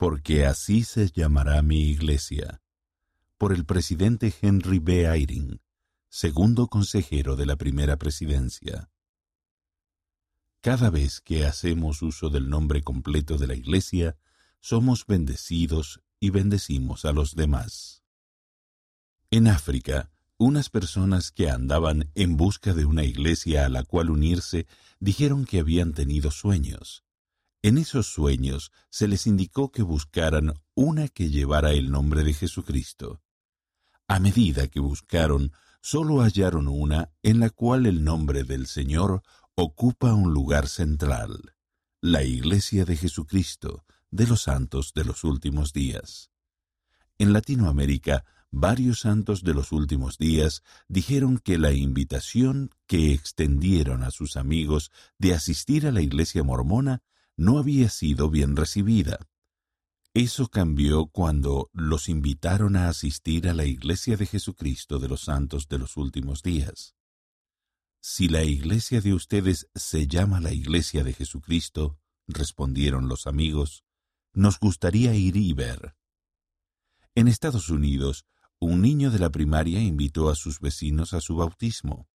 [0.00, 2.62] porque así se llamará mi iglesia,
[3.36, 5.04] por el presidente Henry B.
[5.04, 5.60] Eyring,
[6.08, 8.88] segundo consejero de la primera presidencia.
[10.62, 14.16] Cada vez que hacemos uso del nombre completo de la Iglesia,
[14.58, 18.02] somos bendecidos y bendecimos a los demás.
[19.30, 24.66] En África, unas personas que andaban en busca de una iglesia a la cual unirse
[24.98, 27.04] dijeron que habían tenido sueños.
[27.62, 33.20] En esos sueños se les indicó que buscaran una que llevara el nombre de Jesucristo.
[34.08, 39.22] A medida que buscaron, solo hallaron una en la cual el nombre del Señor
[39.54, 41.54] ocupa un lugar central,
[42.00, 46.30] la Iglesia de Jesucristo de los Santos de los Últimos Días.
[47.18, 54.10] En Latinoamérica, varios santos de los últimos días dijeron que la invitación que extendieron a
[54.10, 57.02] sus amigos de asistir a la Iglesia mormona
[57.40, 59.18] no había sido bien recibida.
[60.12, 65.66] Eso cambió cuando los invitaron a asistir a la Iglesia de Jesucristo de los Santos
[65.66, 66.94] de los Últimos Días.
[68.02, 73.84] Si la iglesia de ustedes se llama la iglesia de Jesucristo, respondieron los amigos,
[74.34, 75.96] nos gustaría ir y ver.
[77.14, 78.26] En Estados Unidos,
[78.58, 82.09] un niño de la primaria invitó a sus vecinos a su bautismo.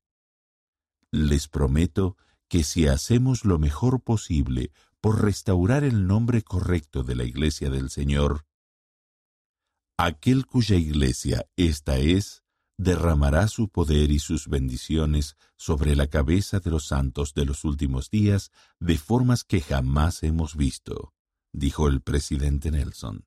[1.11, 2.17] Les prometo
[2.47, 4.71] que si hacemos lo mejor posible
[5.01, 8.45] por restaurar el nombre correcto de la Iglesia del Señor,
[9.97, 12.43] Aquel cuya iglesia esta es,
[12.77, 18.09] derramará su poder y sus bendiciones sobre la cabeza de los santos de los últimos
[18.09, 21.13] días de formas que jamás hemos visto,
[21.53, 23.25] dijo el presidente Nelson.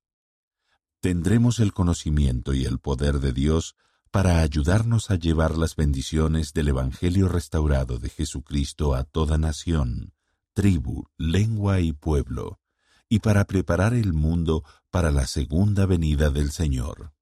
[1.01, 3.75] Tendremos el conocimiento y el poder de Dios
[4.11, 10.15] para ayudarnos a llevar las bendiciones del Evangelio restaurado de Jesucristo a toda nación,
[10.55, 12.61] tribu, lengua y pueblo,
[13.09, 17.13] y para preparar el mundo para la segunda venida del Señor.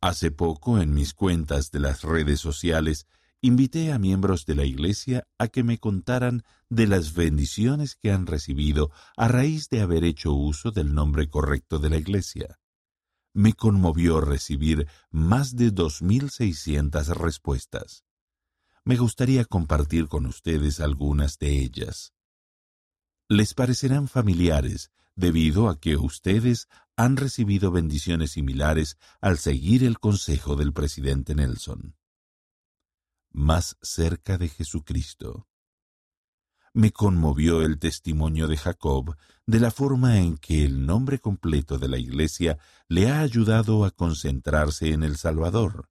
[0.00, 3.06] Hace poco, en mis cuentas de las redes sociales,
[3.40, 8.26] invité a miembros de la Iglesia a que me contaran de las bendiciones que han
[8.26, 12.58] recibido a raíz de haber hecho uso del nombre correcto de la Iglesia.
[13.36, 18.04] Me conmovió recibir más de 2.600 respuestas.
[18.84, 22.14] Me gustaría compartir con ustedes algunas de ellas
[23.28, 30.56] les parecerán familiares debido a que ustedes han recibido bendiciones similares al seguir el consejo
[30.56, 31.96] del presidente Nelson.
[33.32, 35.48] Más cerca de Jesucristo.
[36.76, 39.16] Me conmovió el testimonio de Jacob
[39.46, 43.92] de la forma en que el nombre completo de la Iglesia le ha ayudado a
[43.92, 45.88] concentrarse en el Salvador.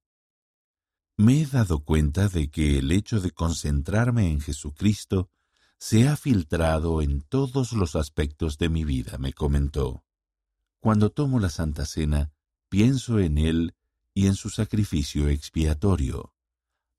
[1.16, 5.28] Me he dado cuenta de que el hecho de concentrarme en Jesucristo
[5.76, 10.04] se ha filtrado en todos los aspectos de mi vida, me comentó.
[10.78, 12.30] Cuando tomo la Santa Cena,
[12.68, 13.74] pienso en Él
[14.14, 16.32] y en su sacrificio expiatorio.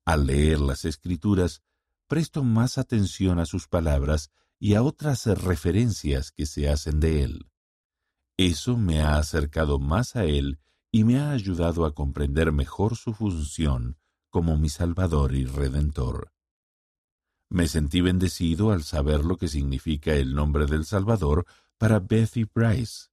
[0.04, 1.62] Al leer las Escrituras,
[2.08, 7.50] presto más atención a sus palabras y a otras referencias que se hacen de Él.
[8.36, 10.58] Eso me ha acercado más a Él
[10.90, 13.98] y me ha ayudado a comprender mejor su función
[14.30, 16.32] como mi Salvador y Redentor.
[17.50, 21.46] Me sentí bendecido al saber lo que significa el nombre del Salvador
[21.78, 23.08] para Bethy Bryce.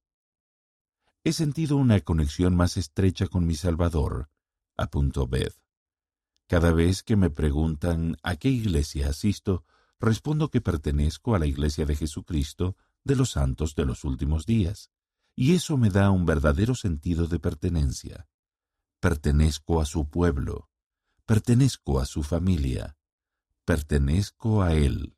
[1.24, 4.28] he sentido una conexión más estrecha con mi Salvador,
[4.76, 5.65] apuntó Beth.
[6.48, 9.64] Cada vez que me preguntan a qué iglesia asisto,
[9.98, 14.90] respondo que pertenezco a la Iglesia de Jesucristo de los Santos de los Últimos Días,
[15.34, 18.28] y eso me da un verdadero sentido de pertenencia.
[19.00, 20.70] Pertenezco a su pueblo,
[21.24, 22.96] pertenezco a su familia,
[23.64, 25.16] pertenezco a Él.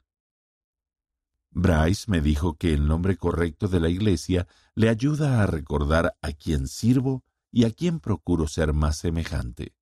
[1.51, 6.33] Bryce me dijo que el nombre correcto de la Iglesia le ayuda a recordar a
[6.33, 9.75] quién sirvo y a quién procuro ser más semejante.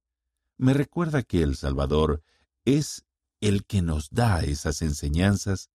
[0.58, 2.23] Me recuerda que el Salvador
[2.64, 3.05] es
[3.41, 5.70] el que nos da esas enseñanzas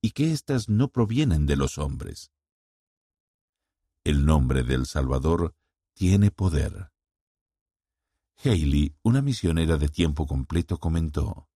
[0.00, 2.32] y que éstas no provienen de los hombres.
[4.02, 5.54] El nombre del Salvador
[5.94, 6.90] tiene poder.
[8.44, 11.48] Haley, una misionera de tiempo completo, comentó,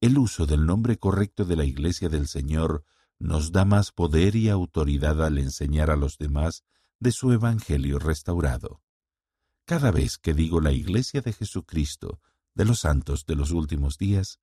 [0.00, 2.84] El uso del nombre correcto de la Iglesia del Señor
[3.18, 6.64] nos da más poder y autoridad al enseñar a los demás
[6.98, 8.82] de su Evangelio restaurado.
[9.70, 12.18] Cada vez que digo la Iglesia de Jesucristo,
[12.56, 14.40] de los santos de los últimos días,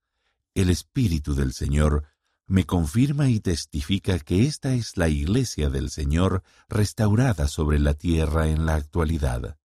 [0.55, 2.05] el Espíritu del Señor
[2.45, 8.47] me confirma y testifica que esta es la Iglesia del Señor restaurada sobre la tierra
[8.47, 9.59] en la actualidad.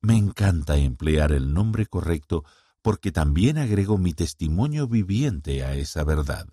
[0.00, 2.44] Me encanta emplear el nombre correcto
[2.80, 6.46] porque también agrego mi testimonio viviente a esa verdad.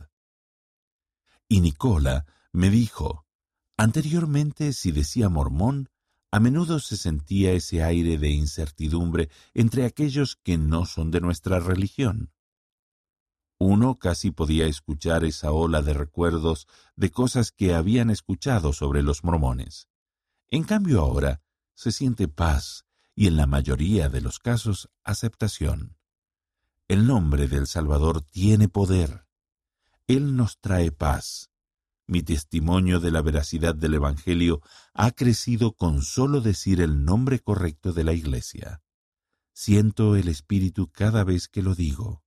[1.48, 3.28] Y Nicola me dijo,
[3.78, 5.92] anteriormente si decía mormón,
[6.32, 11.60] a menudo se sentía ese aire de incertidumbre entre aquellos que no son de nuestra
[11.60, 12.32] religión.
[13.58, 19.24] Uno casi podía escuchar esa ola de recuerdos de cosas que habían escuchado sobre los
[19.24, 19.90] mormones.
[20.48, 21.42] En cambio ahora
[21.74, 22.86] se siente paz
[23.16, 25.98] y en la mayoría de los casos aceptación.
[26.88, 29.28] El nombre del Salvador tiene poder.
[30.08, 31.49] Él nos trae paz.
[32.10, 34.64] Mi testimonio de la veracidad del Evangelio
[34.96, 38.82] ha crecido con solo decir el nombre correcto de la Iglesia.
[39.54, 42.24] Siento el Espíritu cada vez que lo digo.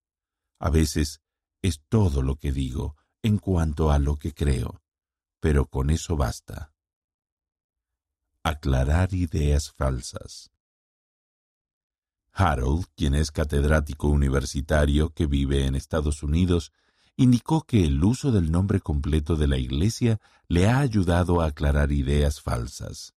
[0.61, 1.20] A veces
[1.62, 2.94] es todo lo que digo
[3.25, 4.84] en cuanto a lo que creo,
[5.40, 6.73] pero con eso basta.
[8.44, 10.52] Aclarar ideas falsas.
[12.31, 16.70] Harold, quien es catedrático universitario que vive en Estados Unidos,
[17.22, 21.92] indicó que el uso del nombre completo de la Iglesia le ha ayudado a aclarar
[21.92, 23.14] ideas falsas.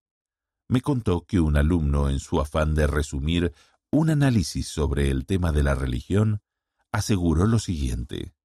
[0.67, 3.53] Me contó que un alumno, en su afán de resumir
[3.91, 6.41] un análisis sobre el tema de la religión,
[6.91, 8.35] aseguró lo siguiente.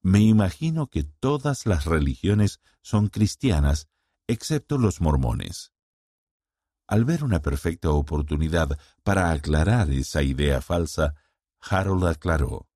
[0.00, 3.88] Me imagino que todas las religiones son cristianas,
[4.26, 5.72] excepto los mormones.
[6.86, 11.14] Al ver una perfecta oportunidad para aclarar esa idea falsa,
[11.60, 12.67] Harold aclaró.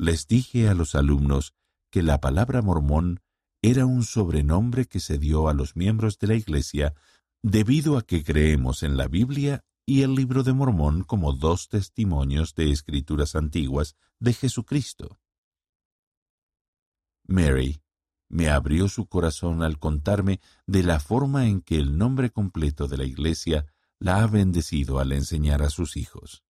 [0.00, 1.52] Les dije a los alumnos
[1.90, 3.20] que la palabra mormón
[3.60, 6.94] era un sobrenombre que se dio a los miembros de la Iglesia
[7.42, 12.54] debido a que creemos en la Biblia y el libro de Mormón como dos testimonios
[12.54, 15.20] de escrituras antiguas de Jesucristo.
[17.26, 17.82] Mary
[18.30, 22.96] me abrió su corazón al contarme de la forma en que el nombre completo de
[22.96, 23.66] la Iglesia
[23.98, 26.42] la ha bendecido al enseñar a sus hijos.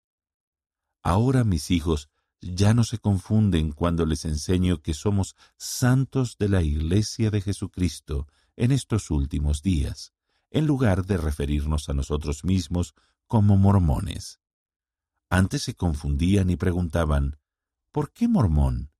[1.02, 6.62] Ahora mis hijos ya no se confunden cuando les enseño que somos santos de la
[6.62, 8.26] Iglesia de Jesucristo
[8.56, 10.12] en estos últimos días,
[10.50, 12.94] en lugar de referirnos a nosotros mismos
[13.26, 14.40] como mormones.
[15.28, 17.38] Antes se confundían y preguntaban,
[17.92, 18.90] ¿por qué mormón?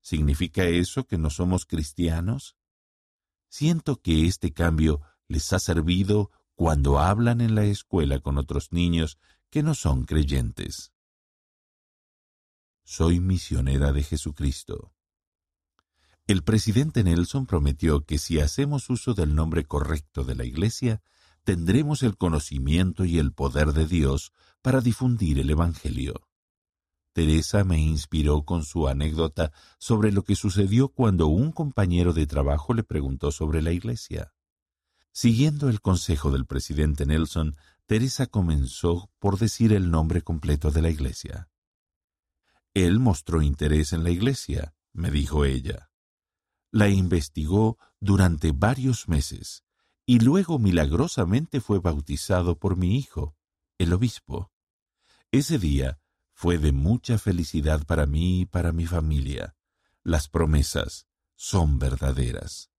[0.00, 2.56] ¿Significa eso que no somos cristianos?
[3.48, 9.18] Siento que este cambio les ha servido cuando hablan en la escuela con otros niños
[9.50, 10.93] que no son creyentes.
[12.86, 14.92] Soy misionera de Jesucristo.
[16.26, 21.02] El presidente Nelson prometió que si hacemos uso del nombre correcto de la Iglesia,
[21.44, 26.28] tendremos el conocimiento y el poder de Dios para difundir el Evangelio.
[27.14, 32.74] Teresa me inspiró con su anécdota sobre lo que sucedió cuando un compañero de trabajo
[32.74, 34.34] le preguntó sobre la Iglesia.
[35.10, 40.90] Siguiendo el consejo del presidente Nelson, Teresa comenzó por decir el nombre completo de la
[40.90, 41.48] Iglesia.
[42.74, 45.90] Él mostró interés en la iglesia, me dijo ella.
[46.72, 49.64] La investigó durante varios meses
[50.04, 53.36] y luego milagrosamente fue bautizado por mi hijo,
[53.78, 54.50] el obispo.
[55.30, 56.00] Ese día
[56.32, 59.56] fue de mucha felicidad para mí y para mi familia.
[60.02, 62.70] Las promesas son verdaderas.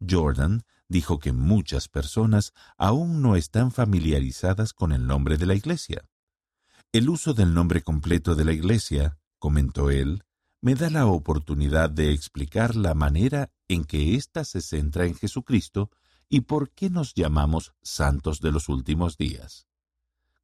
[0.00, 6.07] Jordan dijo que muchas personas aún no están familiarizadas con el nombre de la iglesia.
[6.92, 10.24] El uso del nombre completo de la Iglesia, comentó él,
[10.60, 15.90] me da la oportunidad de explicar la manera en que ésta se centra en Jesucristo
[16.30, 19.66] ¿Y por qué nos llamamos santos de los últimos días?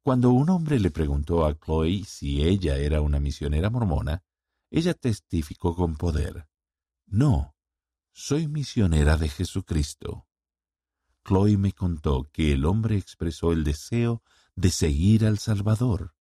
[0.01, 4.23] Cuando un hombre le preguntó a Chloe si ella era una misionera mormona,
[4.71, 6.47] ella testificó con poder.
[7.05, 7.55] No,
[8.11, 10.27] soy misionera de Jesucristo.
[11.23, 14.23] Chloe me contó que el hombre expresó el deseo
[14.55, 16.14] de seguir al Salvador.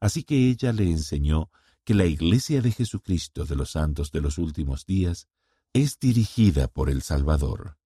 [0.00, 1.50] Así que ella le enseñó
[1.84, 5.28] que la Iglesia de Jesucristo de los Santos de los Últimos Días
[5.72, 7.78] es dirigida por el Salvador.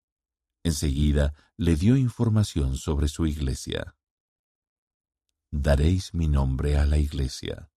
[0.62, 3.97] Enseguida le dio información sobre su iglesia
[5.54, 7.71] daréis mi nombre a la iglesia.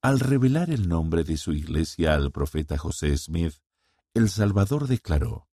[0.00, 3.54] Al revelar el nombre de su iglesia al profeta José Smith,
[4.14, 5.48] el Salvador declaró,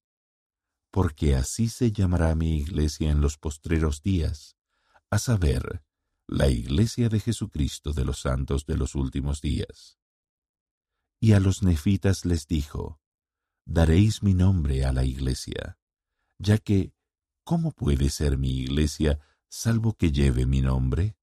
[0.91, 4.57] Porque así se llamará mi iglesia en los postreros días,
[5.09, 5.85] a saber,
[6.27, 9.97] la iglesia de Jesucristo de los santos de los últimos días.
[11.21, 12.99] Y a los nefitas les dijo,
[13.65, 15.77] Daréis mi nombre a la iglesia,
[16.37, 16.93] ya que,
[17.43, 21.17] ¿cómo puede ser mi iglesia salvo que lleve mi nombre?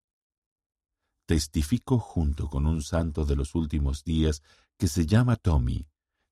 [1.26, 4.42] Testifico junto con un santo de los últimos días
[4.78, 5.86] que se llama Tommy,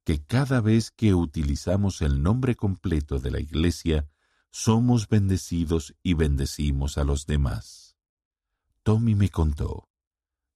[0.05, 4.09] que cada vez que utilizamos el nombre completo de la Iglesia,
[4.51, 7.92] somos bendecidos y bendecimos a los demás.
[8.85, 9.89] Tommy me contó,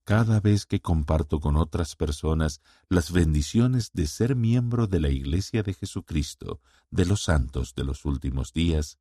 [0.04, 5.62] cada vez que comparto con otras personas las bendiciones de ser miembro de la Iglesia
[5.62, 8.98] de Jesucristo, de los santos de los últimos días,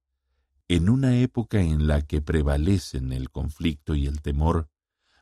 [0.68, 4.70] en una época en la que prevalecen el conflicto y el temor,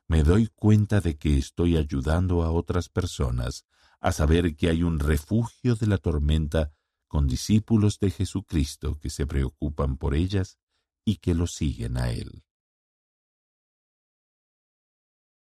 [0.07, 3.65] me doy cuenta de que estoy ayudando a otras personas
[4.01, 6.73] a saber que hay un refugio de la tormenta
[7.07, 10.57] con discípulos de Jesucristo que se preocupan por ellas
[11.05, 12.43] y que lo siguen a Él.